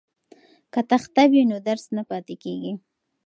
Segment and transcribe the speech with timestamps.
[0.73, 2.73] که تخته وي نو درس نه پاتې کیږي.